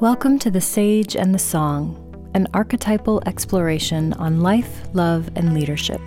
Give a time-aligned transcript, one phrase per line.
[0.00, 6.00] Welcome to The Sage and the Song, an archetypal exploration on life, love, and leadership.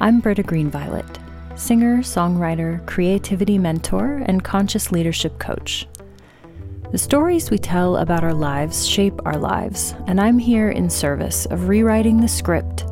[0.00, 1.18] I'm Britta Greenviolet,
[1.58, 5.88] singer, songwriter, creativity mentor, and conscious leadership coach.
[6.92, 11.46] The stories we tell about our lives shape our lives, and I'm here in service
[11.46, 12.84] of rewriting the script,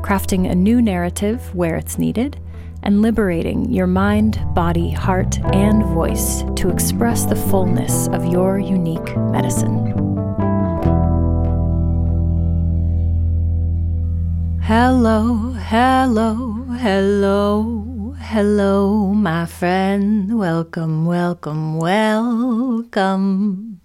[0.00, 2.38] crafting a new narrative where it's needed,
[2.82, 9.16] and liberating your mind, body, heart, and voice to express the fullness of your unique
[9.16, 9.90] medicine.
[14.62, 20.38] Hello, hello, hello, hello, my friend.
[20.38, 23.80] Welcome, welcome, welcome.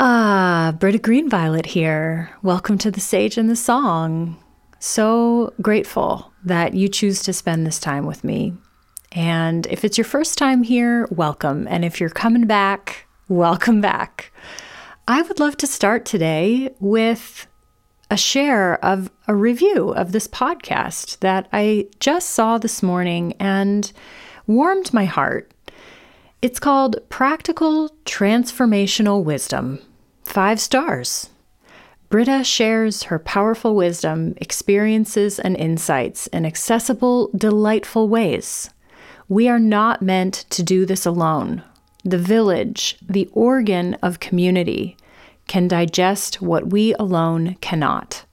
[0.00, 2.30] Ah, Britta Greenviolet here.
[2.42, 4.36] Welcome to the Sage and the Song.
[4.80, 8.54] So grateful that you choose to spend this time with me.
[9.12, 11.66] And if it's your first time here, welcome.
[11.68, 14.32] And if you're coming back, welcome back.
[15.08, 17.46] I would love to start today with
[18.10, 23.90] a share of a review of this podcast that I just saw this morning and
[24.46, 25.52] warmed my heart.
[26.40, 29.80] It's called Practical Transformational Wisdom.
[30.24, 31.30] Five stars.
[32.08, 38.70] Britta shares her powerful wisdom, experiences, and insights in accessible, delightful ways.
[39.28, 41.62] We are not meant to do this alone.
[42.04, 44.96] The village, the organ of community,
[45.46, 48.24] can digest what we alone cannot.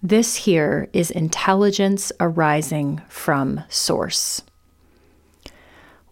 [0.00, 4.42] This here is intelligence arising from source.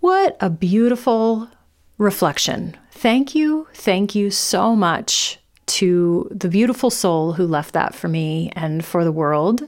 [0.00, 1.48] What a beautiful
[1.98, 2.76] reflection.
[2.91, 8.50] Thank you, thank you so much to the beautiful soul who left that for me
[8.55, 9.62] and for the world.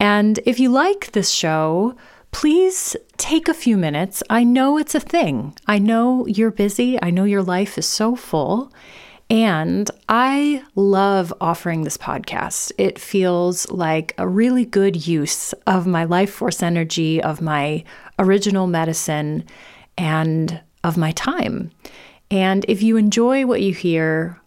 [0.00, 1.96] And if you like this show,
[2.30, 4.22] please take a few minutes.
[4.28, 5.54] I know it's a thing.
[5.66, 7.00] I know you're busy.
[7.02, 8.72] I know your life is so full.
[9.30, 12.72] And I love offering this podcast.
[12.76, 17.84] It feels like a really good use of my life force energy, of my
[18.18, 19.44] original medicine,
[19.96, 21.70] and of my time.
[22.30, 24.40] And if you enjoy what you hear,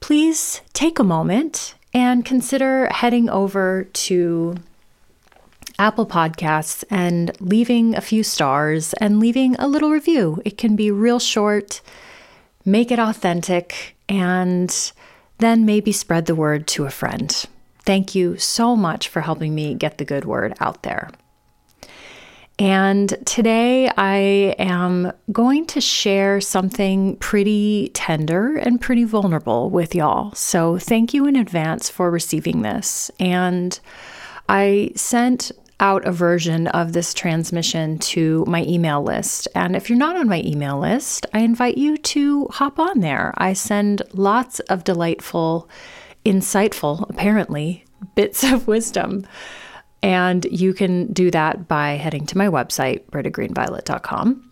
[0.00, 4.56] please take a moment and consider heading over to
[5.78, 10.42] Apple Podcasts and leaving a few stars and leaving a little review.
[10.44, 11.80] It can be real short,
[12.64, 14.92] make it authentic, and
[15.38, 17.30] then maybe spread the word to a friend.
[17.84, 21.10] Thank you so much for helping me get the good word out there.
[22.58, 30.34] And today I am going to share something pretty tender and pretty vulnerable with y'all.
[30.34, 33.12] So thank you in advance for receiving this.
[33.20, 33.78] And
[34.48, 39.46] I sent out a version of this transmission to my email list.
[39.54, 43.32] And if you're not on my email list, I invite you to hop on there.
[43.38, 45.68] I send lots of delightful,
[46.26, 47.84] insightful, apparently,
[48.16, 49.24] bits of wisdom
[50.02, 54.44] and you can do that by heading to my website, brittagreenviolet.com.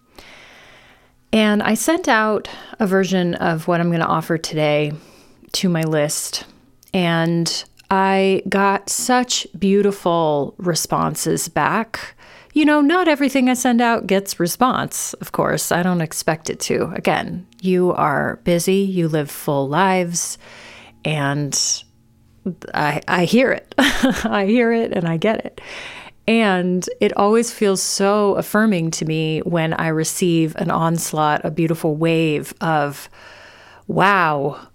[1.32, 2.48] And I sent out
[2.78, 4.92] a version of what I'm going to offer today
[5.52, 6.44] to my list.
[6.94, 12.14] And I got such beautiful responses back.
[12.54, 15.70] You know, not everything I send out gets response, of course.
[15.70, 16.90] I don't expect it to.
[16.94, 20.38] Again, you are busy, you live full lives,
[21.04, 21.84] and
[22.74, 23.74] I, I hear it.
[23.78, 25.60] I hear it and I get it.
[26.28, 31.94] And it always feels so affirming to me when I receive an onslaught, a beautiful
[31.94, 33.08] wave of,
[33.86, 34.68] wow,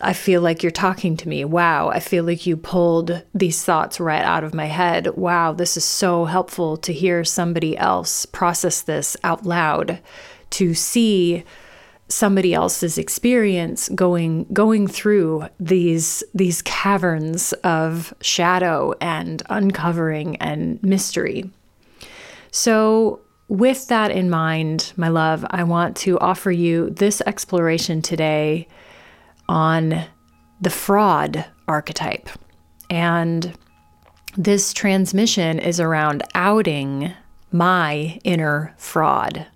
[0.00, 1.44] I feel like you're talking to me.
[1.44, 5.16] Wow, I feel like you pulled these thoughts right out of my head.
[5.16, 10.00] Wow, this is so helpful to hear somebody else process this out loud,
[10.50, 11.42] to see
[12.08, 21.50] somebody else's experience going going through these these caverns of shadow and uncovering and mystery.
[22.50, 28.68] So with that in mind, my love, I want to offer you this exploration today
[29.48, 30.04] on
[30.60, 32.28] the fraud archetype.
[32.90, 33.56] And
[34.36, 37.12] this transmission is around outing
[37.50, 39.46] my inner fraud.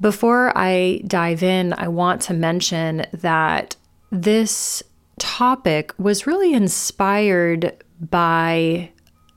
[0.00, 3.76] Before I dive in, I want to mention that
[4.10, 4.82] this
[5.18, 8.90] topic was really inspired by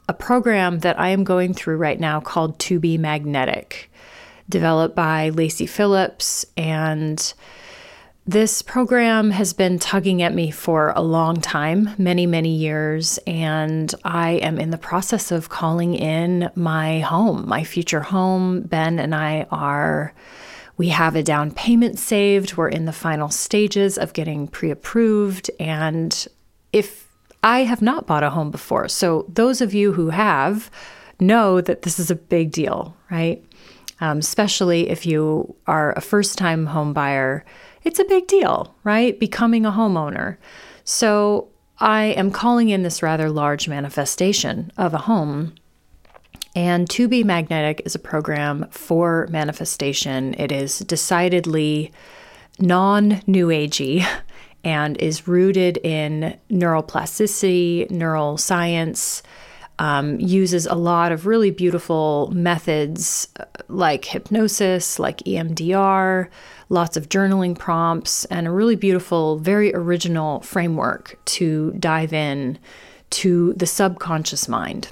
[0.10, 3.92] a program that I am going through right now called To Be Magnetic,
[4.50, 6.46] developed by Lacy Phillips.
[6.56, 7.34] And
[8.28, 13.18] this program has been tugging at me for a long time, many, many years.
[13.26, 18.64] And I am in the process of calling in my home, my future home.
[18.64, 20.14] Ben and I are
[20.76, 22.58] We have a down payment saved.
[22.58, 25.50] We're in the final stages of getting pre approved.
[25.58, 26.28] And
[26.74, 27.08] if
[27.42, 30.70] I have not bought a home before, so those of you who have
[31.20, 33.44] know that this is a big deal, right?
[34.02, 37.44] Um, especially if you are a first time home buyer,
[37.88, 39.18] it's a big deal, right?
[39.20, 40.38] Becoming a homeowner.
[40.84, 41.48] So
[41.80, 45.54] I am calling in this rather large manifestation of a home
[46.58, 50.34] and To Be Magnetic is a program for manifestation.
[50.40, 51.92] It is decidedly
[52.58, 54.04] non new agey
[54.64, 59.22] and is rooted in neuroplasticity, neural science,
[59.78, 66.28] um, uses a lot of really beautiful methods uh, like hypnosis, like EMDR,
[66.70, 72.60] lots of journaling prompts, and a really beautiful, very original framework to dive in
[73.10, 74.90] to the subconscious mind.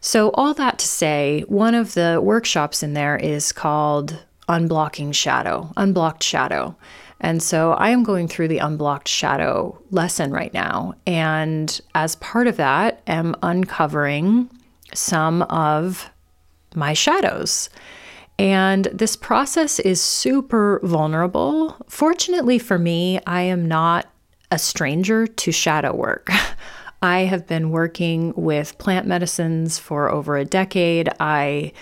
[0.00, 5.72] So, all that to say, one of the workshops in there is called Unblocking Shadow,
[5.76, 6.76] Unblocked Shadow.
[7.20, 10.94] And so I am going through the unblocked shadow lesson right now.
[11.06, 14.48] And as part of that, am uncovering
[14.94, 16.08] some of
[16.74, 17.70] my shadows.
[18.38, 21.76] And this process is super vulnerable.
[21.88, 24.06] Fortunately for me, I am not
[24.50, 26.30] a stranger to shadow work.
[27.02, 31.08] I have been working with plant medicines for over a decade.
[31.20, 31.72] I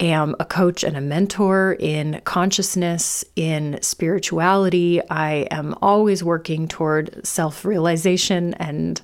[0.00, 5.00] am a coach and a mentor in consciousness, in spirituality.
[5.10, 9.00] I am always working toward self realization and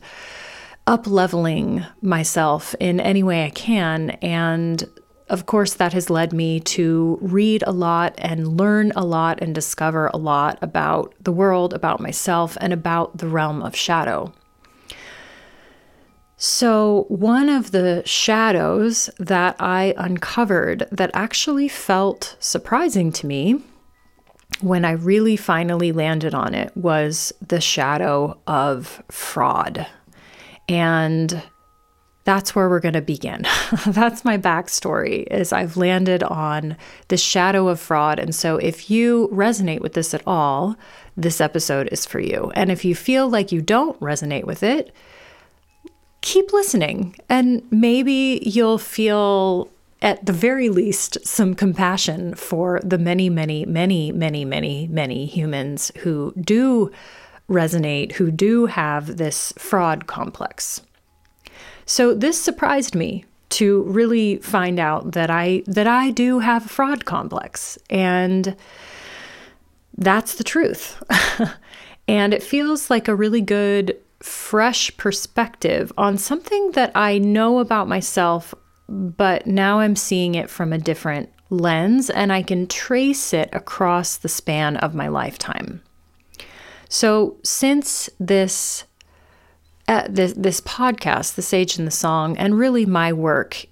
[0.87, 4.11] up leveling myself in any way I can.
[4.23, 4.85] And
[5.29, 9.55] of course, that has led me to read a lot and learn a lot and
[9.55, 14.33] discover a lot about the world, about myself, and about the realm of shadow.
[16.37, 23.63] So, one of the shadows that I uncovered that actually felt surprising to me
[24.61, 29.87] when I really finally landed on it was the shadow of fraud.
[30.69, 31.43] And
[32.27, 33.47] that's where we're going to begin.
[33.87, 36.77] that's my backstory is I've landed on
[37.07, 38.19] the shadow of fraud.
[38.19, 40.77] And so if you resonate with this at all,
[41.17, 42.51] this episode is for you.
[42.55, 44.93] And if you feel like you don't resonate with it,
[46.21, 49.71] keep listening and maybe you'll feel
[50.03, 55.93] at the very least some compassion for the many many many many many many humans
[55.99, 56.91] who do
[57.49, 60.83] resonate who do have this fraud complex
[61.87, 66.69] so this surprised me to really find out that I that I do have a
[66.69, 68.57] fraud complex and
[69.97, 71.03] that's the truth.
[72.09, 77.89] and it feels like a really good fresh perspective on something that I know about
[77.89, 78.55] myself,
[78.89, 84.17] but now I'm seeing it from a different lens and I can trace it across
[84.17, 85.83] the span of my lifetime.
[86.89, 88.85] So, since this
[89.89, 93.67] uh, this, this podcast, The Sage and the Song, and really my work,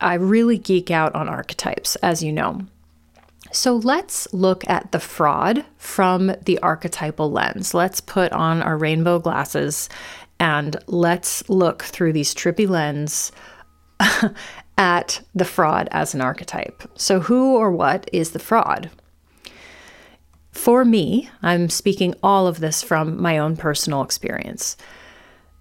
[0.00, 2.62] I really geek out on archetypes, as you know.
[3.52, 7.72] So let's look at the fraud from the archetypal lens.
[7.72, 9.88] Let's put on our rainbow glasses
[10.38, 13.32] and let's look through these trippy lens
[14.78, 16.82] at the fraud as an archetype.
[16.94, 18.90] So, who or what is the fraud?
[20.52, 24.76] For me, I'm speaking all of this from my own personal experience.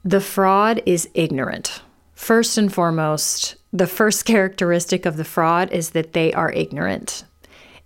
[0.08, 1.82] The fraud is ignorant.
[2.14, 7.26] First and foremost, the first characteristic of the fraud is that they are ignorant.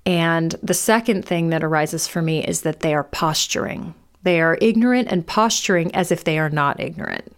[0.06, 3.96] And the second thing that arises for me is that they are posturing.
[4.22, 7.36] They are ignorant and posturing as if they are not ignorant.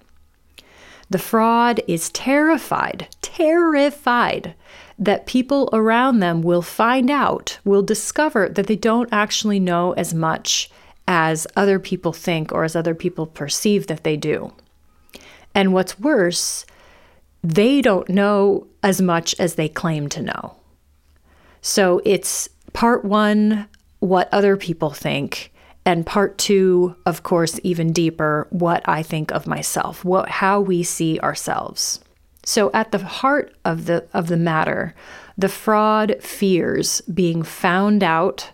[1.09, 4.53] The fraud is terrified, terrified
[4.99, 10.13] that people around them will find out, will discover that they don't actually know as
[10.13, 10.69] much
[11.07, 14.51] as other people think or as other people perceive that they do.
[15.55, 16.65] And what's worse,
[17.43, 20.55] they don't know as much as they claim to know.
[21.61, 23.67] So it's part one,
[23.99, 25.51] what other people think.
[25.85, 30.81] And part two, of course, even deeper, what I think of myself, what how we
[30.83, 31.99] see ourselves.
[32.45, 34.95] So at the heart of the of the matter,
[35.37, 38.51] the fraud fears being found out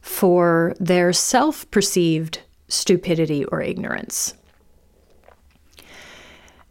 [0.00, 4.34] for their self-perceived stupidity or ignorance.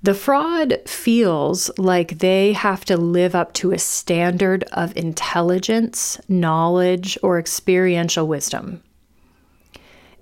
[0.03, 7.19] The fraud feels like they have to live up to a standard of intelligence, knowledge,
[7.21, 8.81] or experiential wisdom.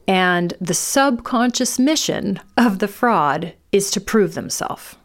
[0.05, 4.95] And the subconscious mission of the fraud is to prove themselves,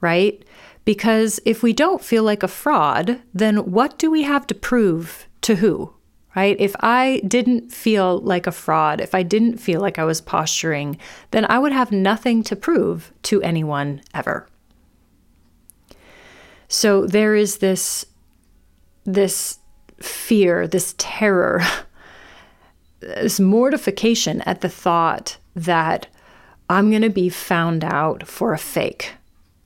[0.00, 0.44] right?
[0.84, 5.26] Because if we don't feel like a fraud, then what do we have to prove
[5.40, 5.93] to who?
[6.36, 6.56] Right?
[6.58, 10.98] If I didn't feel like a fraud, if I didn't feel like I was posturing,
[11.30, 14.48] then I would have nothing to prove to anyone ever.
[16.68, 18.06] So there is this
[19.04, 19.58] this
[20.00, 21.62] fear, this terror,
[23.00, 26.06] this mortification at the thought that
[26.68, 29.12] I'm going to be found out for a fake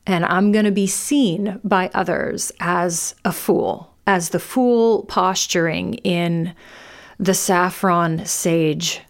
[0.09, 5.95] and I'm going to be seen by others as a fool, as the fool posturing
[5.97, 6.55] in
[7.19, 9.03] the saffron sage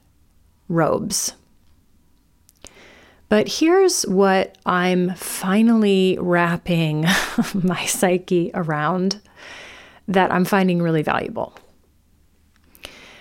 [0.68, 1.34] robes.
[3.28, 7.02] But here's what I'm finally wrapping
[7.54, 9.20] my psyche around
[10.08, 11.56] that I'm finding really valuable.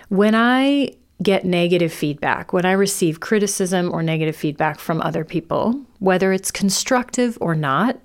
[0.08, 5.80] When I get negative feedback, when I receive criticism or negative feedback from other people,
[6.00, 8.00] whether it's constructive or not,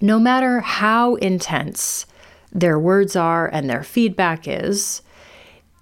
[0.00, 2.06] no matter how intense
[2.52, 5.02] their words are and their feedback is,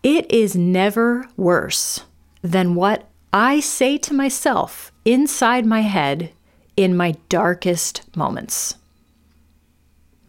[0.03, 2.05] it is never worse
[2.43, 6.33] than what I say to myself inside my head
[6.77, 8.77] in my darkest moments.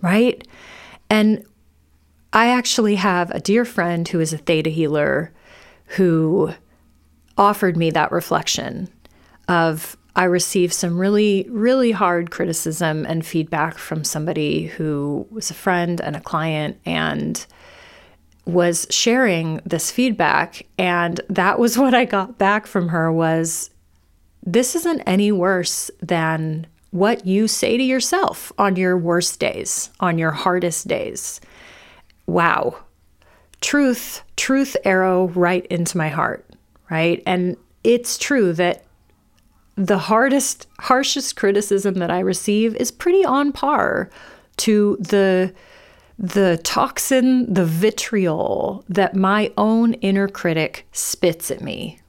[0.02, 0.46] Right?
[1.10, 1.46] And
[2.34, 5.32] I actually have a dear friend who is a theta healer
[5.86, 6.54] who
[7.38, 8.90] offered me that reflection
[9.48, 15.56] of I received some really, really hard criticism and feedback from somebody who was a
[15.56, 17.46] friend and a client and
[18.46, 23.70] was sharing this feedback and that was what I got back from her was
[24.44, 30.18] this isn't any worse than what you say to yourself on your worst days, on
[30.18, 31.40] your hardest days.
[32.26, 32.76] Wow.
[33.62, 36.46] Truth, truth arrow right into my heart,
[36.90, 37.24] right?
[37.26, 38.84] And it's true that
[39.76, 44.10] the hardest, harshest criticism that I receive is pretty on par
[44.58, 45.54] to the
[46.20, 52.00] the toxin, the vitriol that my own inner critic spits at me.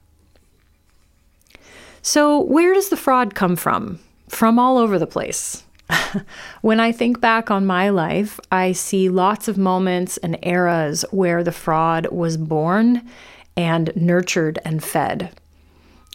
[2.03, 3.99] So, where does the fraud come from?
[4.29, 5.63] From all over the place.
[6.61, 11.43] when I think back on my life, I see lots of moments and eras where
[11.43, 13.09] the fraud was born
[13.57, 15.31] and nurtured and fed.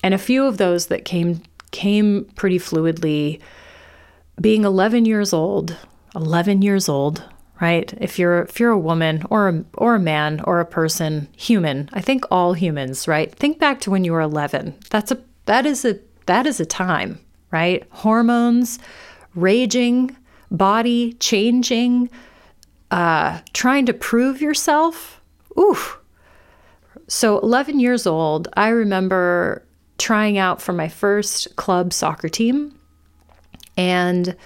[0.03, 3.41] And a few of those that came came pretty fluidly
[4.41, 5.77] being 11 years old,
[6.15, 7.23] 11 years old,
[7.61, 7.93] right?
[8.01, 11.89] If you're if you're a woman or a, or a man or a person, human,
[11.93, 13.35] I think all humans, right?
[13.35, 14.75] Think back to when you were 11.
[14.91, 17.85] That's a that is a that is a time, right?
[17.91, 18.79] Hormones,
[19.35, 20.17] raging,
[20.51, 22.11] body changing,
[22.91, 25.21] uh, trying to prove yourself.
[25.59, 25.99] Oof.
[27.09, 29.65] So 11 years old, I remember
[29.99, 32.79] trying out for my first club soccer team
[33.77, 34.37] and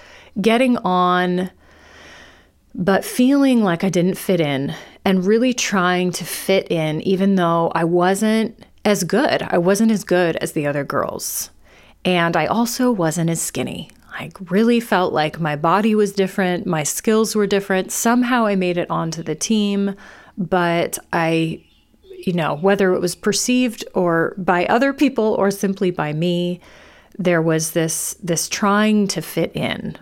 [0.41, 1.51] getting on
[2.75, 7.71] but feeling like I didn't fit in and really trying to fit in, even though
[7.75, 9.43] I wasn't as good.
[9.43, 11.51] I wasn't as good as the other girls.
[12.05, 13.91] And I also wasn't as skinny.
[14.11, 17.93] I really felt like my body was different, my skills were different.
[17.93, 19.95] Somehow I made it onto the team,
[20.37, 21.65] but I,
[22.27, 26.61] you know, whether it was perceived or by other people or simply by me,
[27.19, 29.99] there was this this trying to fit in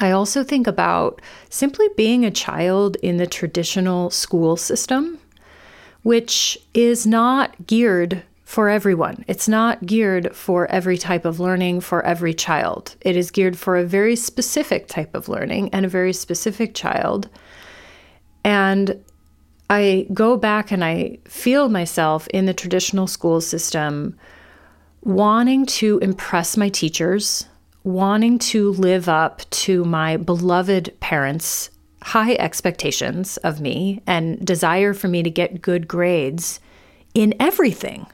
[0.00, 1.20] I also think about
[1.50, 5.18] simply being a child in the traditional school system,
[6.02, 9.24] which is not geared for everyone.
[9.28, 12.96] It's not geared for every type of learning for every child.
[13.00, 17.28] It is geared for a very specific type of learning and a very specific child.
[18.44, 19.02] And
[19.70, 24.18] I go back and I feel myself in the traditional school system
[25.02, 27.46] wanting to impress my teachers
[27.84, 31.70] wanting to live up to my beloved parents'
[32.02, 36.60] high expectations of me and desire for me to get good grades
[37.14, 38.06] in everything,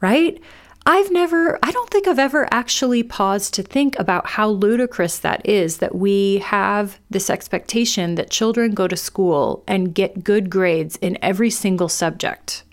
[0.00, 0.40] right?
[0.86, 5.46] I've never, I don't think I've ever actually paused to think about how ludicrous that
[5.48, 10.96] is that we have this expectation that children go to school and get good grades
[10.96, 12.64] in every single subject.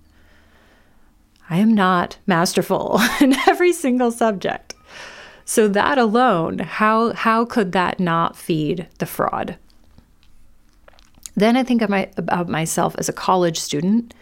[1.50, 4.74] I am not masterful in every single subject.
[5.46, 9.58] So that alone, how how could that not feed the fraud?
[11.36, 14.14] Then I think of my, about myself as a college student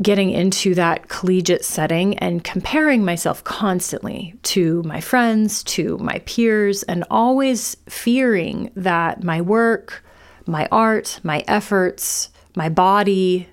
[0.00, 6.82] getting into that collegiate setting and comparing myself constantly to my friends, to my peers,
[6.84, 10.04] and always fearing that my work,
[10.46, 13.48] my art, my efforts, my body,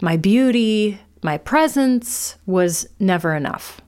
[0.00, 3.80] my beauty, my presence was never enough.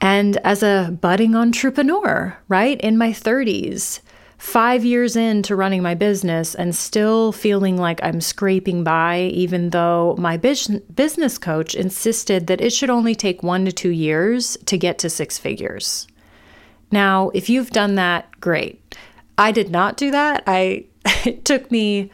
[0.00, 4.00] And as a budding entrepreneur, right, in my 30s,
[4.40, 10.16] five years into running my business and still feeling like I'm scraping by, even though
[10.18, 14.98] my business coach insisted that it should only take one to two years to get
[15.00, 16.06] to six figures.
[16.90, 18.96] Now, if you've done that, great.
[19.36, 20.42] I did not do that.
[20.46, 20.86] I
[21.26, 22.10] it took me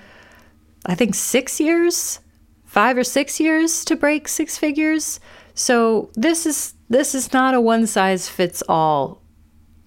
[0.84, 2.20] I think 6 years,
[2.64, 5.20] 5 or 6 years to break six figures.
[5.54, 9.22] So, this is this is not a one size fits all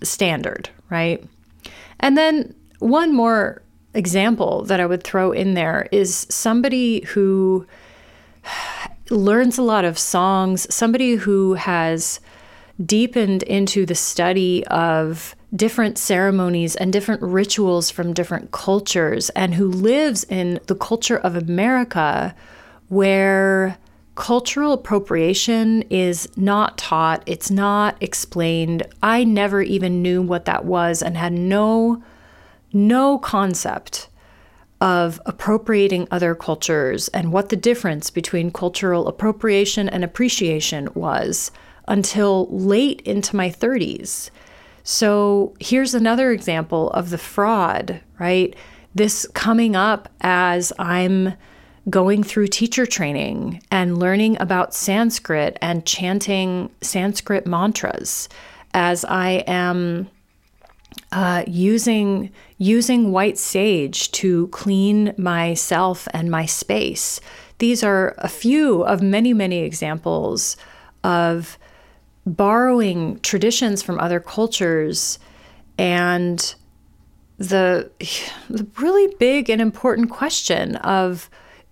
[0.03, 1.23] standard, right?
[1.99, 3.61] And then one more
[3.93, 7.65] example that I would throw in there is somebody who
[9.09, 12.19] learns a lot of songs, somebody who has
[12.85, 19.67] deepened into the study of different ceremonies and different rituals from different cultures, and who
[19.67, 22.35] lives in the culture of America
[22.87, 23.77] where
[24.19, 28.83] cultural appropriation is not taught, it's not explained.
[29.01, 32.03] I never even knew what that was and had no
[32.73, 34.09] no concept
[34.81, 41.49] of appropriating other cultures and what the difference between cultural appropriation and appreciation was
[41.87, 44.31] until late into my 30s.
[44.83, 48.53] So here's another example of the fraud, right?
[48.93, 51.35] This coming up as I'm
[51.89, 58.29] going through teacher training and learning about Sanskrit and chanting Sanskrit mantras
[58.73, 60.09] as I am
[61.11, 67.19] uh, using using white sage to clean myself and my space.
[67.57, 70.57] These are a few of many many examples
[71.03, 71.57] of
[72.25, 75.17] borrowing traditions from other cultures
[75.77, 76.53] and
[77.37, 77.89] the
[78.49, 81.29] the really big and important question of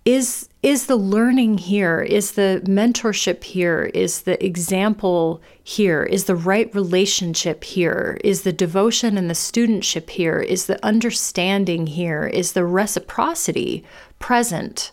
[0.08, 6.34] is is the learning here is the mentorship here is the example here is the
[6.34, 12.52] right relationship here is the devotion and the studentship here is the understanding here is
[12.52, 13.84] the reciprocity
[14.18, 14.92] present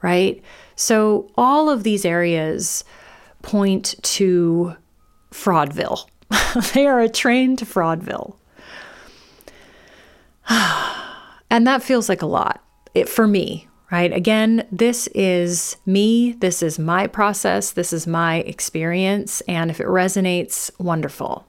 [0.00, 0.40] right?
[0.76, 2.84] So all of these areas
[3.42, 4.76] point to
[5.32, 6.06] fraudville.
[6.74, 8.36] They are a train to fraudville.
[11.48, 12.60] And that feels like a lot
[12.92, 14.12] it, for me right?
[14.12, 19.86] Again, this is me, this is my process, this is my experience, and if it
[19.86, 21.46] resonates, wonderful.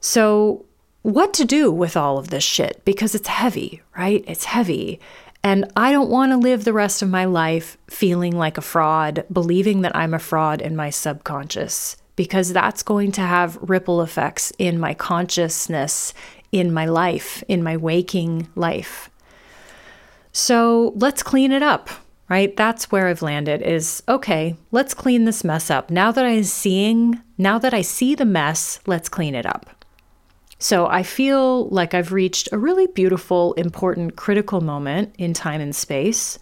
[0.00, 0.64] So,
[1.02, 2.84] what to do with all of this shit?
[2.84, 4.24] Because it's heavy, right?
[4.26, 4.98] It's heavy.
[5.44, 9.24] And I don't want to live the rest of my life feeling like a fraud,
[9.32, 14.52] believing that I'm a fraud in my subconscious, because that's going to have ripple effects
[14.58, 16.12] in my consciousness,
[16.50, 19.08] in my life, in my waking life.
[20.36, 21.88] So let's clean it up,
[22.28, 22.54] right?
[22.54, 25.90] That's where I've landed is okay, let's clean this mess up.
[25.90, 29.86] Now that I'm seeing, now that I see the mess, let's clean it up.
[30.58, 35.74] So I feel like I've reached a really beautiful, important, critical moment in time and
[35.74, 36.38] space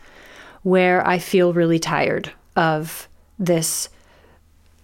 [0.65, 3.91] where I feel really tired of this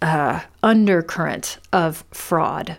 [0.03, 2.77] uh, undercurrent of fraud.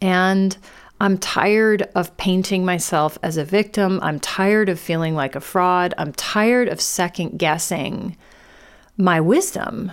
[0.00, 0.56] And
[1.02, 3.98] I'm tired of painting myself as a victim.
[4.04, 5.94] I'm tired of feeling like a fraud.
[5.98, 8.16] I'm tired of second guessing
[8.96, 9.90] my wisdom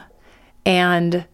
[0.68, 1.26] and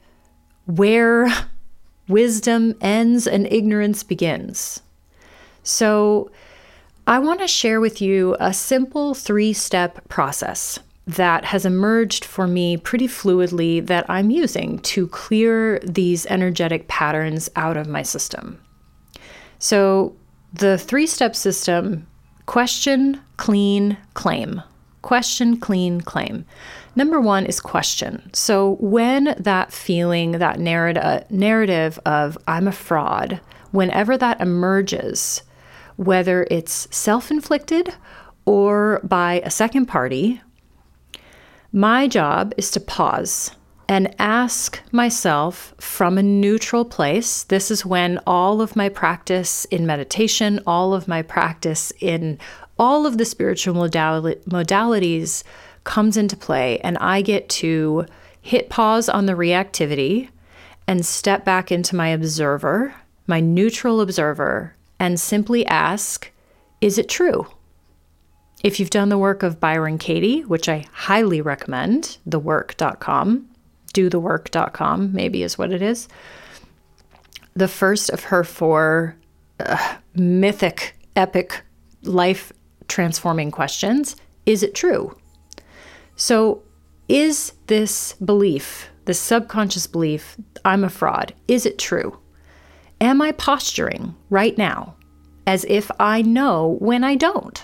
[0.65, 1.27] where
[2.07, 4.81] wisdom ends and ignorance begins.
[5.61, 6.31] So,
[7.05, 12.47] I want to share with you a simple three step process that has emerged for
[12.47, 18.61] me pretty fluidly that I'm using to clear these energetic patterns out of my system.
[19.65, 20.15] So
[20.54, 22.06] the three step system
[22.45, 24.62] question, clean, claim.
[25.01, 26.45] Question, clean, claim.
[26.95, 28.30] Number one is question.
[28.32, 35.41] So when that feeling, that narrative, uh, narrative of I'm a fraud, whenever that emerges,
[35.95, 37.91] whether it's self inflicted
[38.45, 40.43] or by a second party,
[41.71, 43.49] my job is to pause
[43.87, 47.43] and ask myself from a neutral place.
[47.43, 52.39] This is when all of my practice in meditation, all of my practice in
[52.77, 55.43] all of the spiritual modalities
[55.83, 58.05] comes into play, and I get to
[58.41, 60.29] hit pause on the reactivity
[60.87, 62.95] and step back into my observer,
[63.27, 66.31] my neutral observer, and simply ask,
[66.81, 67.47] Is it true?
[68.63, 73.47] If you've done the work of Byron Katie, which I highly recommend, thework.com,
[73.95, 76.08] dothework.com, maybe is what it is.
[77.55, 79.15] The first of her four
[79.60, 81.63] uh, mythic, epic,
[82.03, 82.51] life
[82.88, 85.17] transforming questions is it true?
[86.15, 86.62] So,
[87.08, 92.19] is this belief, this subconscious belief, I'm a fraud, is it true?
[93.01, 94.95] Am I posturing right now
[95.47, 97.63] as if I know when I don't?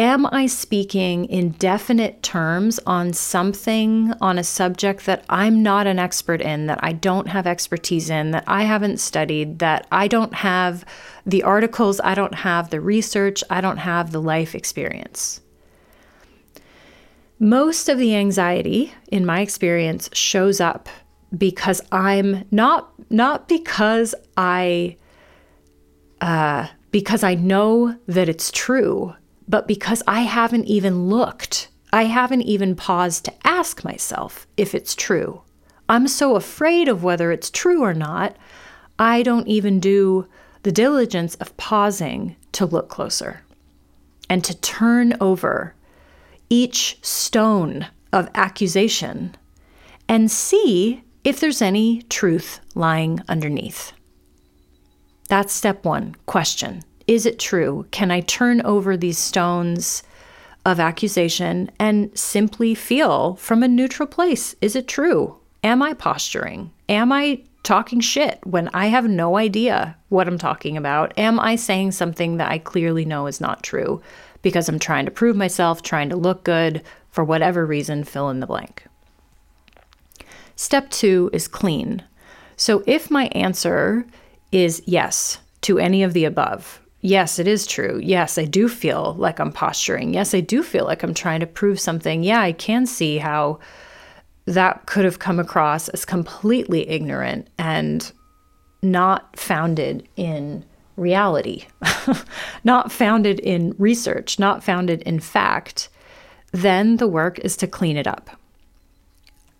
[0.00, 5.98] Am I speaking in definite terms on something, on a subject that I'm not an
[5.98, 10.32] expert in, that I don't have expertise in, that I haven't studied, that I don't
[10.32, 10.86] have
[11.26, 15.42] the articles, I don't have the research, I don't have the life experience?
[17.38, 20.88] Most of the anxiety, in my experience, shows up
[21.36, 24.96] because I'm not not because I
[26.22, 29.14] uh, because I know that it's true,
[29.50, 34.94] but because I haven't even looked, I haven't even paused to ask myself if it's
[34.94, 35.42] true.
[35.88, 38.36] I'm so afraid of whether it's true or not,
[38.96, 40.28] I don't even do
[40.62, 43.42] the diligence of pausing to look closer
[44.28, 45.74] and to turn over
[46.48, 49.34] each stone of accusation
[50.08, 53.92] and see if there's any truth lying underneath.
[55.28, 56.84] That's step one question.
[57.10, 57.86] Is it true?
[57.90, 60.04] Can I turn over these stones
[60.64, 64.54] of accusation and simply feel from a neutral place?
[64.60, 65.36] Is it true?
[65.64, 66.70] Am I posturing?
[66.88, 71.12] Am I talking shit when I have no idea what I'm talking about?
[71.18, 74.00] Am I saying something that I clearly know is not true
[74.42, 78.38] because I'm trying to prove myself, trying to look good, for whatever reason, fill in
[78.38, 78.84] the blank?
[80.54, 82.04] Step two is clean.
[82.56, 84.06] So if my answer
[84.52, 88.00] is yes to any of the above, yes, it is true.
[88.02, 90.14] Yes, I do feel like I'm posturing.
[90.14, 92.22] Yes, I do feel like I'm trying to prove something.
[92.22, 93.58] Yeah, I can see how
[94.46, 98.10] that could have come across as completely ignorant and
[98.82, 100.64] not founded in
[100.96, 101.66] reality,
[102.64, 105.88] not founded in research, not founded in fact,
[106.52, 108.30] then the work is to clean it up.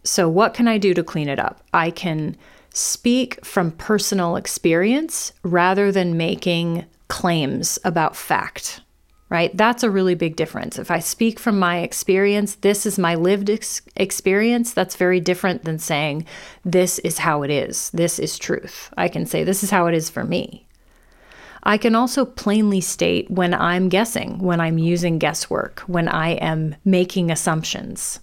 [0.03, 1.63] So, what can I do to clean it up?
[1.73, 2.37] I can
[2.73, 8.81] speak from personal experience rather than making claims about fact,
[9.29, 9.55] right?
[9.55, 10.79] That's a really big difference.
[10.79, 15.65] If I speak from my experience, this is my lived ex- experience, that's very different
[15.65, 16.25] than saying,
[16.65, 18.95] this is how it is, this is truth.
[18.97, 20.67] I can say, this is how it is for me.
[21.63, 26.75] I can also plainly state when I'm guessing, when I'm using guesswork, when I am
[26.85, 28.21] making assumptions.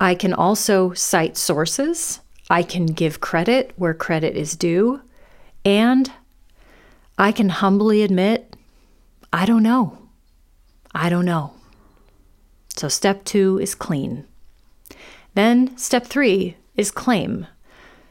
[0.00, 2.20] I can also cite sources.
[2.50, 5.02] I can give credit where credit is due.
[5.64, 6.10] And
[7.18, 8.56] I can humbly admit,
[9.32, 9.98] I don't know.
[10.94, 11.52] I don't know.
[12.76, 14.24] So, step two is clean.
[15.34, 17.46] Then, step three is claim.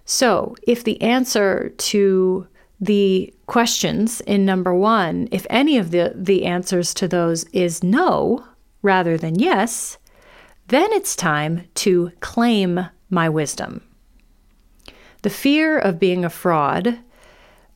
[0.05, 2.47] So, if the answer to
[2.79, 8.45] the questions in number one, if any of the, the answers to those is no
[8.81, 9.97] rather than yes,
[10.67, 13.81] then it's time to claim my wisdom.
[15.21, 16.99] The fear of being a fraud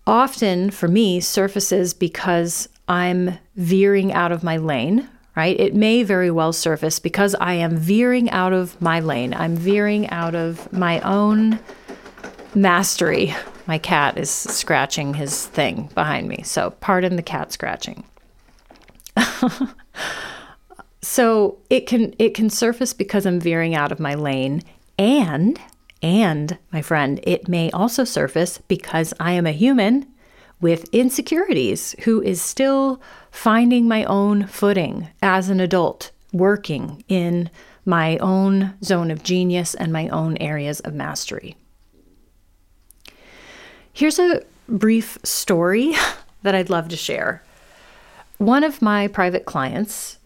[0.08, 5.60] often for me surfaces because I'm veering out of my lane, right?
[5.60, 9.34] It may very well surface because I am veering out of my lane.
[9.34, 11.60] I'm veering out of my own
[12.54, 13.34] mastery.
[13.68, 16.44] My cat is scratching his thing behind me.
[16.44, 18.04] So, pardon the cat scratching.
[21.02, 24.64] so, it can it can surface because I'm veering out of my lane
[24.98, 25.60] and
[26.02, 30.08] and, my friend, it may also surface because I am a human
[30.60, 37.50] with insecurities who is still finding my own footing as an adult, working in
[37.86, 41.56] my own zone of genius and my own areas of mastery.
[43.92, 45.94] Here's a brief story
[46.44, 47.44] that I'd love to share.
[48.38, 50.18] One of my private clients,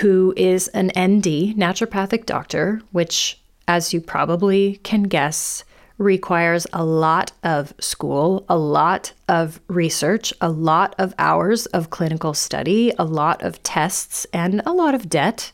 [0.00, 5.62] who is an ND, naturopathic doctor, which as you probably can guess,
[5.98, 12.32] requires a lot of school, a lot of research, a lot of hours of clinical
[12.32, 15.52] study, a lot of tests, and a lot of debt,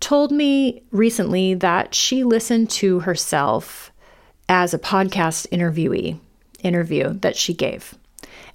[0.00, 3.92] told me recently that she listened to herself
[4.48, 6.18] as a podcast interviewee
[6.62, 7.94] interview that she gave.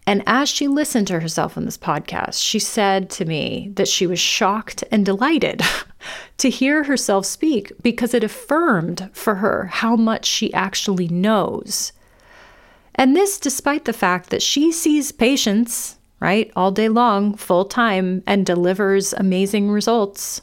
[0.06, 4.06] And as she listened to herself on this podcast, she said to me that she
[4.06, 5.62] was shocked and delighted
[6.38, 11.92] to hear herself speak because it affirmed for her how much she actually knows.
[12.96, 18.24] And this despite the fact that she sees patients, right, all day long, full time,
[18.28, 20.42] and delivers amazing results.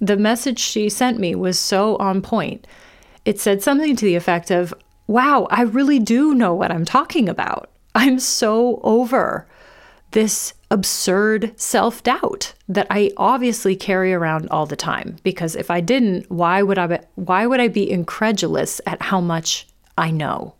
[0.00, 2.66] The message she sent me was so on point.
[3.24, 4.74] It said something to the effect of,
[5.06, 7.70] Wow, I really do know what I'm talking about.
[7.94, 9.46] I'm so over
[10.10, 15.16] this absurd self doubt that I obviously carry around all the time.
[15.22, 19.20] Because if I didn't, why would I be, why would I be incredulous at how
[19.20, 20.54] much I know?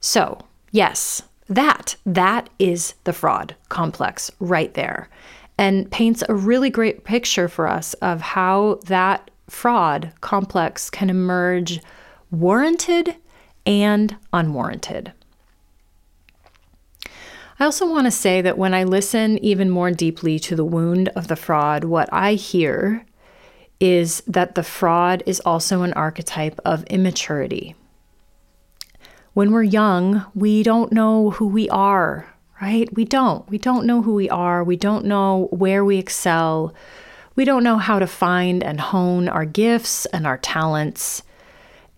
[0.00, 5.08] So, yes, That, that is the fraud complex right there.
[5.56, 11.80] And paints a really great picture for us of how that fraud complex can emerge
[12.30, 13.16] warranted
[13.66, 15.12] and unwarranted.
[17.60, 21.08] I also want to say that when I listen even more deeply to the wound
[21.16, 23.04] of the fraud, what I hear
[23.80, 27.74] is that the fraud is also an archetype of immaturity.
[29.34, 32.92] When we're young, we don't know who we are, right?
[32.94, 33.48] We don't.
[33.50, 34.62] We don't know who we are.
[34.62, 36.72] We don't know where we excel.
[37.34, 41.24] We don't know how to find and hone our gifts and our talents.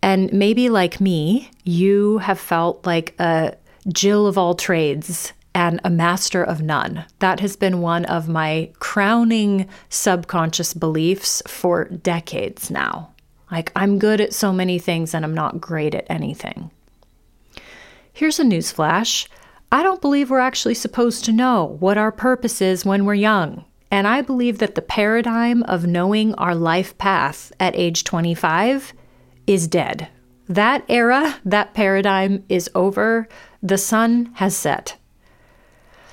[0.03, 3.57] And maybe, like me, you have felt like a
[3.88, 7.04] Jill of all trades and a master of none.
[7.18, 13.14] That has been one of my crowning subconscious beliefs for decades now.
[13.50, 16.70] Like, I'm good at so many things and I'm not great at anything.
[18.12, 19.28] Here's a newsflash
[19.72, 23.64] I don't believe we're actually supposed to know what our purpose is when we're young.
[23.90, 28.92] And I believe that the paradigm of knowing our life path at age 25
[29.46, 30.08] is dead.
[30.48, 33.28] That era, that paradigm is over.
[33.62, 34.96] The sun has set.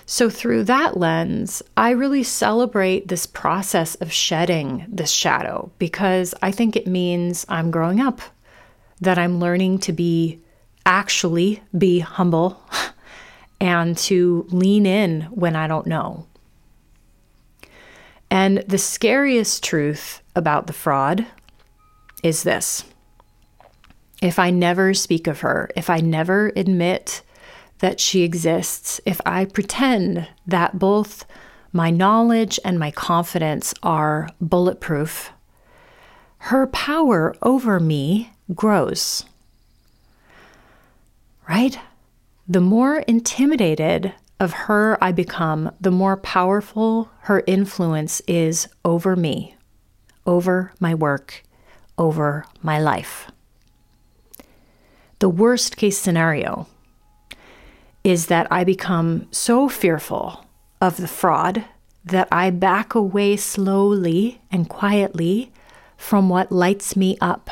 [0.10, 6.50] So, through that lens, I really celebrate this process of shedding this shadow because I
[6.50, 8.22] think it means I'm growing up,
[9.02, 10.40] that I'm learning to be
[10.86, 12.58] actually be humble
[13.60, 16.26] and to lean in when I don't know.
[18.32, 21.26] And the scariest truth about the fraud
[22.24, 22.86] is this
[24.22, 27.24] if I never speak of her, if I never admit
[27.80, 31.26] that she exists, if I pretend that both
[31.72, 35.32] my knowledge and my confidence are bulletproof,
[36.40, 39.26] her power over me grows.
[41.48, 41.80] Right?
[42.48, 49.56] The more intimidated of her I become, the more powerful her influence is over me,
[50.26, 51.44] over my work,
[51.98, 53.30] over my life.
[55.20, 56.68] The worst case scenario
[58.04, 60.46] is that I become so fearful
[60.80, 61.66] of the fraud
[62.06, 65.52] that I back away slowly and quietly
[65.98, 67.50] from what lights me up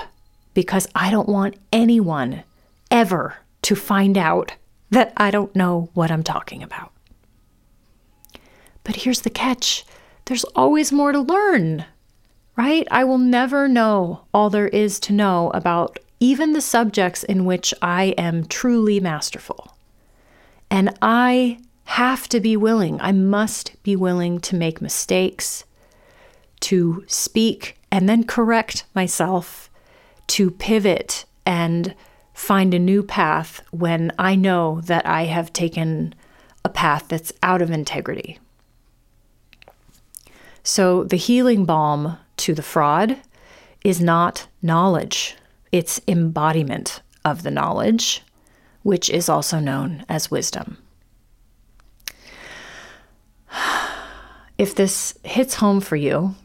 [0.54, 2.44] because I don't want anyone
[2.90, 4.54] ever to find out
[4.92, 6.92] that I don't know what I'm talking about.
[8.84, 9.84] But here's the catch
[10.26, 11.86] there's always more to learn,
[12.56, 12.88] right?
[12.90, 17.74] I will never know all there is to know about even the subjects in which
[17.82, 19.75] I am truly masterful.
[20.76, 25.64] And I have to be willing, I must be willing to make mistakes,
[26.60, 29.70] to speak and then correct myself,
[30.28, 31.96] to pivot and
[32.34, 36.14] find a new path when I know that I have taken
[36.66, 38.38] a path that's out of integrity.
[40.62, 43.16] So, the healing balm to the fraud
[43.86, 45.38] is not knowledge
[45.72, 48.25] its embodiment of the knowledge,
[48.86, 50.78] which is also known as wisdom.
[54.58, 56.36] If this hits home for you,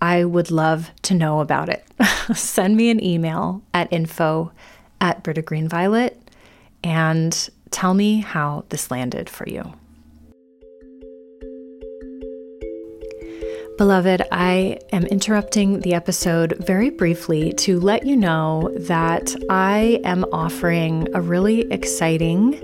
[0.00, 1.84] I would love to know about it.
[2.34, 4.52] Send me an email at info
[5.02, 6.18] at Britta Green Violet
[6.82, 9.74] and tell me how this landed for you.
[13.78, 20.24] Beloved, I am interrupting the episode very briefly to let you know that I am
[20.32, 22.60] offering a really exciting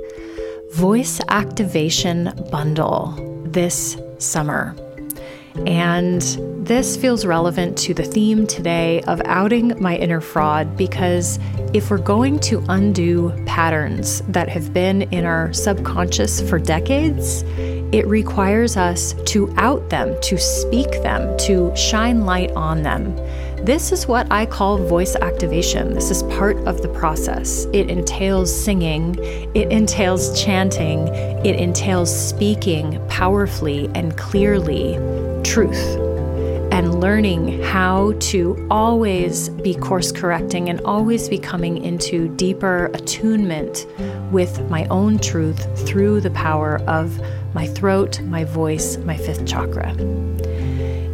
[0.72, 3.14] voice activation bundle
[3.46, 4.74] this summer.
[5.68, 6.20] And
[6.66, 11.38] this feels relevant to the theme today of outing my inner fraud because
[11.72, 17.44] if we're going to undo patterns that have been in our subconscious for decades,
[17.94, 23.14] it requires us to out them, to speak them, to shine light on them.
[23.64, 25.94] This is what I call voice activation.
[25.94, 27.66] This is part of the process.
[27.72, 29.16] It entails singing,
[29.54, 31.06] it entails chanting,
[31.46, 34.94] it entails speaking powerfully and clearly
[35.44, 36.00] truth
[36.72, 43.86] and learning how to always be course correcting and always be coming into deeper attunement
[44.32, 47.20] with my own truth through the power of
[47.54, 49.94] my throat, my voice, my fifth chakra.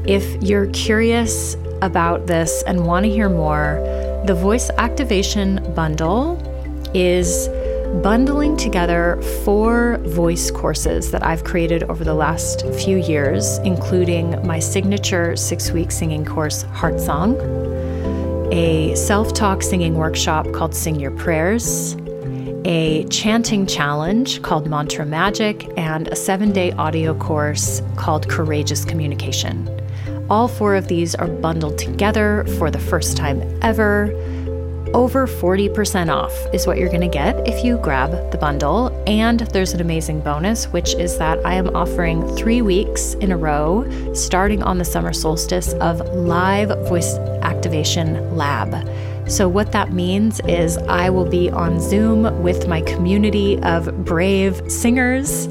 [0.07, 3.81] If you're curious about this and want to hear more,
[4.27, 6.39] the Voice Activation Bundle
[6.95, 7.49] is
[8.03, 14.59] bundling together four voice courses that I've created over the last few years, including my
[14.59, 17.37] signature six week singing course, Heart Song,
[18.53, 21.97] a self talk singing workshop called Sing Your Prayers,
[22.65, 29.69] a chanting challenge called Mantra Magic, and a seven day audio course called Courageous Communication.
[30.29, 34.13] All four of these are bundled together for the first time ever.
[34.93, 38.89] Over 40% off is what you're going to get if you grab the bundle.
[39.07, 43.37] And there's an amazing bonus, which is that I am offering three weeks in a
[43.37, 48.73] row, starting on the summer solstice, of live voice activation lab.
[49.31, 54.61] So, what that means is I will be on Zoom with my community of brave
[54.71, 55.47] singers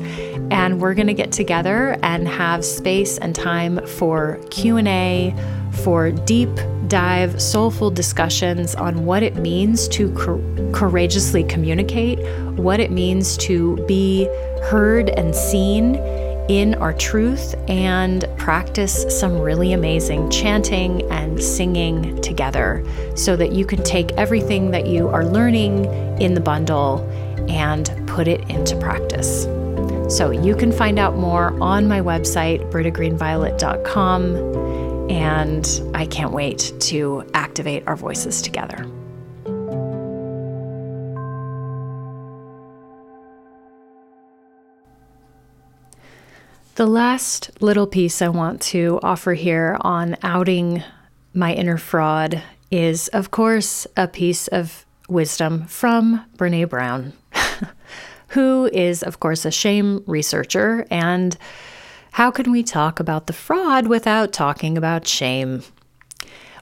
[0.52, 5.34] and we're going to get together and have space and time for Q&A,
[5.72, 6.50] for deep
[6.90, 10.12] dive soulful discussions on what it means to
[10.74, 12.20] courageously communicate,
[12.58, 14.26] what it means to be
[14.64, 15.96] heard and seen
[16.50, 22.84] in our truth and practice some really amazing chanting and singing together
[23.16, 25.86] so that you can take everything that you are learning
[26.20, 27.08] in the bundle
[27.48, 29.44] and put it into practice.
[30.14, 37.24] So you can find out more on my website, brittagreenviolet.com, and I can't wait to
[37.36, 38.88] activate our voices together.
[46.80, 50.82] The last little piece I want to offer here on outing
[51.34, 57.12] my inner fraud is, of course, a piece of wisdom from Brene Brown,
[58.30, 60.88] who is, of course, a shame researcher.
[60.90, 61.36] And
[62.12, 65.64] how can we talk about the fraud without talking about shame?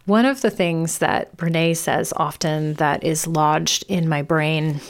[0.06, 4.82] One of the things that Brene says often that is lodged in my brain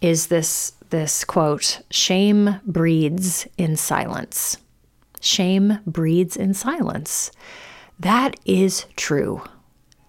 [0.00, 4.58] is this this quote, shame breeds in silence.
[5.22, 7.30] Shame breeds in silence.
[7.98, 9.42] That is true.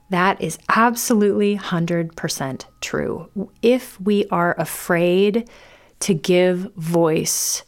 [0.10, 3.30] That is absolutely 100% true.
[3.62, 5.48] If we are afraid
[6.00, 7.64] to give voice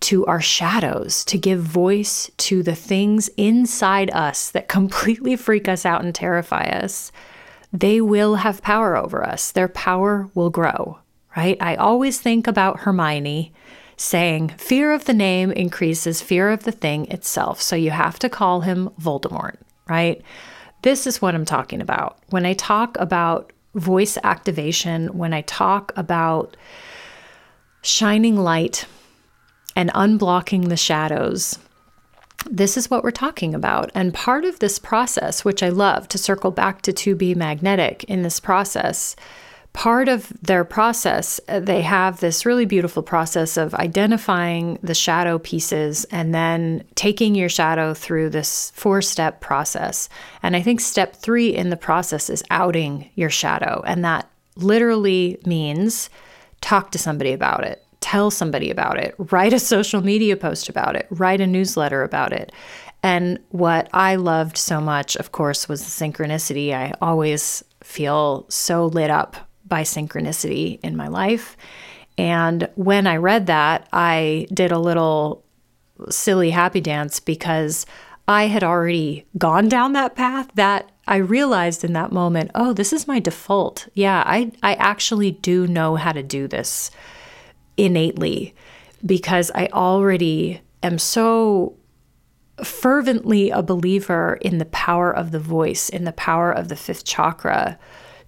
[0.00, 5.86] to our shadows, to give voice to the things inside us that completely freak us
[5.86, 7.12] out and terrify us,
[7.72, 9.52] they will have power over us.
[9.52, 10.98] Their power will grow,
[11.36, 11.56] right?
[11.60, 13.52] I always think about Hermione
[13.96, 17.60] saying fear of the name increases fear of the thing itself.
[17.60, 19.56] So you have to call him Voldemort,
[19.88, 20.22] right?
[20.82, 22.18] This is what I'm talking about.
[22.30, 26.56] When I talk about voice activation, when I talk about
[27.82, 28.86] shining light
[29.74, 31.58] and unblocking the shadows,
[32.50, 33.90] this is what we're talking about.
[33.94, 38.04] And part of this process, which I love to circle back to to be magnetic
[38.04, 39.14] in this process,
[39.72, 45.38] part of their process, uh, they have this really beautiful process of identifying the shadow
[45.38, 50.08] pieces and then taking your shadow through this four step process.
[50.42, 53.82] And I think step three in the process is outing your shadow.
[53.86, 56.10] And that literally means
[56.60, 57.82] talk to somebody about it.
[58.00, 62.32] Tell somebody about it, write a social media post about it, write a newsletter about
[62.32, 62.52] it.
[63.04, 66.74] And what I loved so much, of course, was the synchronicity.
[66.74, 69.36] I always feel so lit up
[69.72, 71.56] by synchronicity in my life.
[72.18, 75.46] And when I read that, I did a little
[76.10, 77.86] silly happy dance because
[78.28, 82.92] I had already gone down that path that I realized in that moment, oh, this
[82.92, 83.88] is my default.
[83.94, 86.90] Yeah, I, I actually do know how to do this
[87.78, 88.54] innately
[89.06, 91.78] because I already am so
[92.62, 97.06] fervently a believer in the power of the voice, in the power of the fifth
[97.06, 97.78] chakra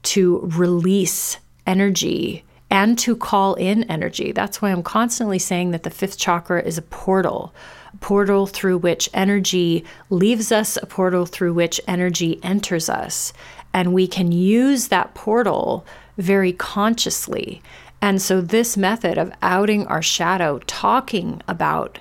[0.05, 4.33] to release energy and to call in energy.
[4.33, 7.55] That's why I'm constantly saying that the fifth chakra is a portal,
[7.93, 13.33] a portal through which energy leaves us, a portal through which energy enters us.
[13.73, 15.85] And we can use that portal
[16.17, 17.63] very consciously.
[18.01, 21.99] And so, this method of outing our shadow, talking about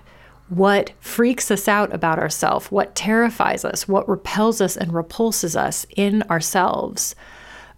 [0.50, 5.86] what freaks us out about ourselves, what terrifies us, what repels us and repulses us
[5.96, 7.16] in ourselves,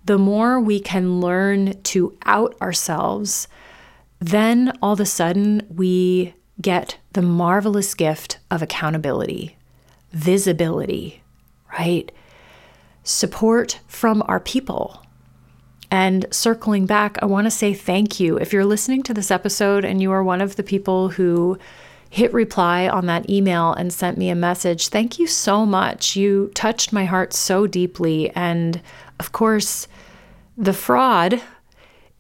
[0.05, 3.47] the more we can learn to out ourselves,
[4.19, 9.57] then all of a sudden we get the marvelous gift of accountability,
[10.11, 11.21] visibility,
[11.77, 12.11] right?
[13.03, 15.01] Support from our people.
[15.91, 18.37] And circling back, I want to say thank you.
[18.37, 21.57] If you're listening to this episode and you are one of the people who
[22.09, 26.15] hit reply on that email and sent me a message, thank you so much.
[26.15, 28.29] You touched my heart so deeply.
[28.31, 28.81] And
[29.19, 29.87] of course,
[30.57, 31.41] the fraud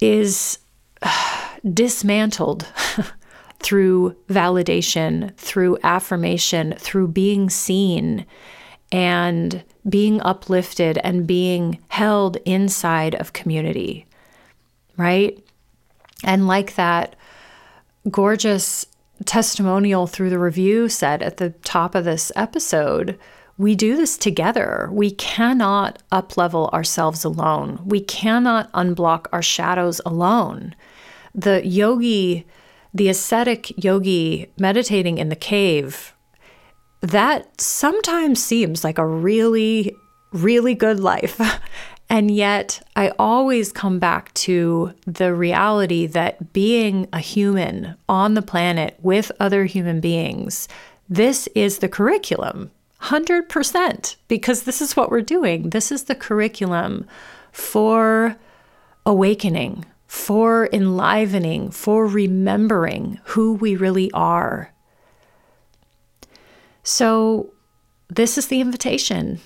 [0.01, 0.59] is
[1.01, 2.67] uh, dismantled
[3.59, 8.25] through validation, through affirmation, through being seen
[8.91, 14.05] and being uplifted and being held inside of community,
[14.97, 15.39] right?
[16.23, 17.15] And like that
[18.09, 18.85] gorgeous
[19.23, 23.17] testimonial through the review said at the top of this episode,
[23.57, 24.89] we do this together.
[24.91, 27.79] We cannot uplevel ourselves alone.
[27.85, 30.75] We cannot unblock our shadows alone.
[31.33, 32.45] The yogi,
[32.93, 36.13] the ascetic yogi meditating in the cave,
[37.01, 39.95] that sometimes seems like a really,
[40.33, 41.39] really good life.
[42.09, 48.41] And yet, I always come back to the reality that being a human on the
[48.43, 50.67] planet with other human beings,
[51.09, 52.71] this is the curriculum.
[53.01, 55.69] 100%, because this is what we're doing.
[55.69, 57.05] This is the curriculum
[57.51, 58.35] for
[59.05, 64.71] awakening, for enlivening, for remembering who we really are.
[66.83, 67.51] So,
[68.09, 69.39] this is the invitation.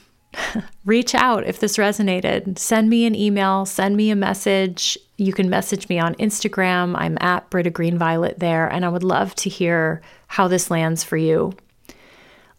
[0.85, 2.57] Reach out if this resonated.
[2.57, 4.97] Send me an email, send me a message.
[5.17, 6.95] You can message me on Instagram.
[6.97, 11.03] I'm at Britta Green Violet there, and I would love to hear how this lands
[11.03, 11.53] for you.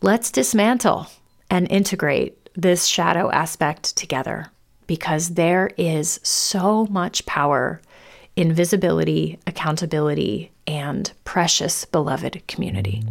[0.03, 1.07] Let's dismantle
[1.51, 4.47] and integrate this shadow aspect together
[4.87, 7.81] because there is so much power
[8.37, 13.03] in visibility, accountability, and precious beloved community.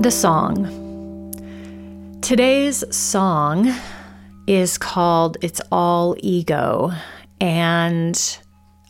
[0.00, 1.30] The song.
[2.22, 3.70] Today's song
[4.46, 6.92] is called It's All Ego,
[7.38, 8.38] and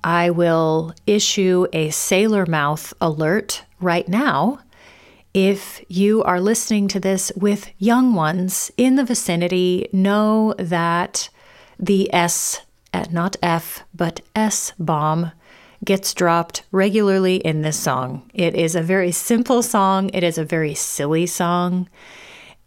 [0.04, 4.61] I will issue a sailor mouth alert right now.
[5.34, 11.28] If you are listening to this with young ones in the vicinity, know that
[11.76, 12.61] the S,
[12.94, 15.32] eh, not F, but S bomb
[15.84, 18.30] gets dropped regularly in this song.
[18.34, 21.88] It is a very simple song, it is a very silly song,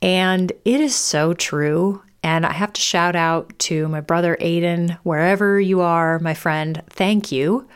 [0.01, 2.01] and it is so true.
[2.23, 6.81] And I have to shout out to my brother Aiden, wherever you are, my friend,
[6.89, 7.67] thank you,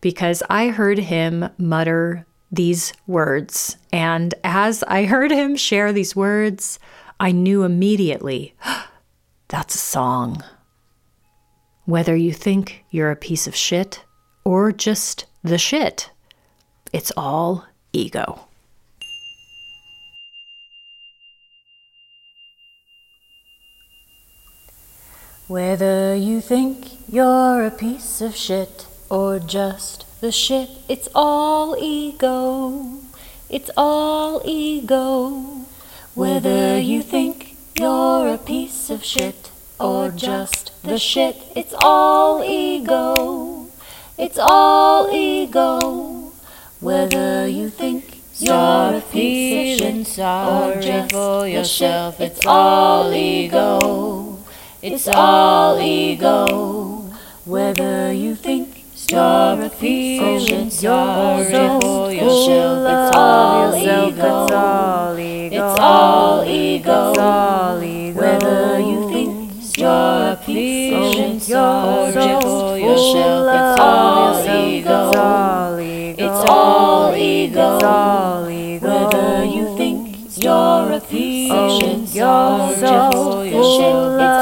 [0.00, 3.76] because I heard him mutter these words.
[3.92, 6.78] And as I heard him share these words,
[7.20, 8.54] I knew immediately
[9.48, 10.42] that's a song.
[11.84, 14.04] Whether you think you're a piece of shit
[14.44, 16.10] or just the shit.
[16.92, 18.46] It's all ego.
[25.50, 33.00] Whether you think you're a piece of shit or just the shit, it's all ego.
[33.48, 35.64] It's all ego.
[36.14, 43.49] Whether you think you're a piece of shit or just the shit, it's all ego.
[44.22, 46.34] It's all ego.
[46.78, 54.38] Whether you think you're feeling sorry for yourself, it's all ego.
[54.82, 57.08] It's all ego.
[57.46, 61.44] Whether you think you're feeling sorry
[61.80, 65.16] for yourself, it's all ego.
[65.50, 67.14] It's all ego.
[68.12, 69.30] Whether you think
[69.78, 74.09] you're feeling sorry for yourself, it's all
[82.22, 83.10] of you're so
[83.50, 84.39] full it's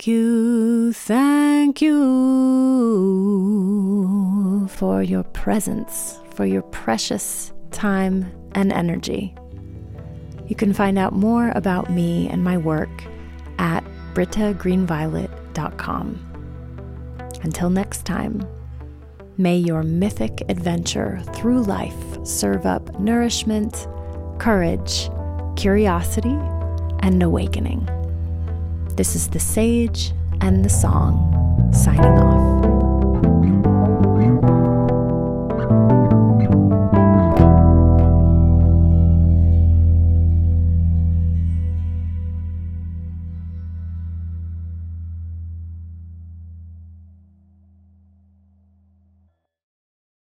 [0.00, 1.98] thank you, thank you
[4.68, 9.34] for your presence, for your precious time and energy.
[10.46, 13.04] You can find out more about me and my work
[13.58, 13.84] at
[14.14, 16.26] brittagreenviolet.com.
[17.42, 18.48] Until next time,
[19.36, 23.86] may your mythic adventure through life serve up nourishment,
[24.38, 25.10] courage,
[25.56, 26.38] curiosity,
[27.00, 27.86] and awakening.
[29.00, 32.59] This is the Sage and the Song signing off.